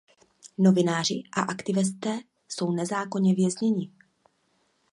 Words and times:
Novináři 0.57 1.23
a 1.37 1.41
aktivisté 1.41 2.19
jsou 2.47 2.71
nezákonně 2.71 3.35
vězněni. 3.35 3.91